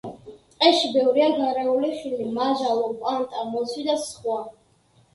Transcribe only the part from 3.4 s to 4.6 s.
მოცვი და სხვა.